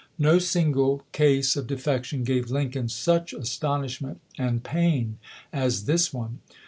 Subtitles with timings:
[0.17, 5.19] No single case of defection gave Lincoln such astonishment and pain
[5.53, 6.39] as this one.